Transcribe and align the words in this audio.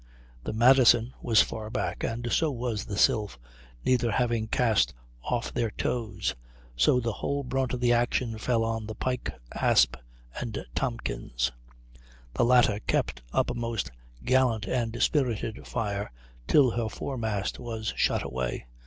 The 0.45 0.51
Madison 0.53 1.13
was 1.21 1.43
far 1.43 1.69
back, 1.69 2.03
and 2.03 2.31
so 2.31 2.49
was 2.49 2.85
the 2.85 2.97
Sylph, 2.97 3.37
neither 3.85 4.09
having 4.09 4.47
cast 4.47 4.95
off 5.21 5.53
their 5.53 5.69
tows; 5.69 6.33
so 6.75 6.99
the 6.99 7.11
whole 7.13 7.43
brunt 7.43 7.75
of 7.75 7.81
the 7.81 7.93
action 7.93 8.39
fell 8.39 8.63
on 8.63 8.87
the 8.87 8.95
Pike, 8.95 9.31
Asp, 9.53 9.95
and 10.39 10.65
Tompkins. 10.73 11.51
The 12.33 12.45
latter 12.45 12.79
kept 12.79 13.21
up 13.31 13.51
a 13.51 13.53
most 13.53 13.91
gallant 14.25 14.65
and 14.65 14.99
spirited 15.03 15.67
fire 15.67 16.11
till 16.47 16.71
her 16.71 16.89
foremast 16.89 17.59
was 17.59 17.93
shot 17.95 18.23
away. 18.23 18.65